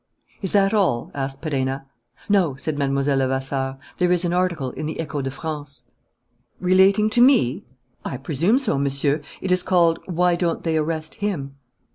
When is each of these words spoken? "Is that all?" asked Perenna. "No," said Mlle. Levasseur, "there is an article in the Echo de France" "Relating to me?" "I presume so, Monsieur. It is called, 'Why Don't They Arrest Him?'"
"Is 0.41 0.51
that 0.53 0.73
all?" 0.73 1.11
asked 1.13 1.43
Perenna. 1.43 1.85
"No," 2.27 2.55
said 2.55 2.75
Mlle. 2.75 2.89
Levasseur, 2.89 3.77
"there 3.99 4.11
is 4.11 4.25
an 4.25 4.33
article 4.33 4.71
in 4.71 4.87
the 4.87 4.99
Echo 4.99 5.21
de 5.21 5.29
France" 5.29 5.85
"Relating 6.69 7.07
to 7.11 7.21
me?" 7.21 7.65
"I 8.03 8.17
presume 8.17 8.57
so, 8.57 8.79
Monsieur. 8.79 9.21
It 9.41 9.51
is 9.51 9.61
called, 9.61 9.99
'Why 10.07 10.35
Don't 10.35 10.63
They 10.63 10.75
Arrest 10.75 11.19
Him?'" 11.21 11.53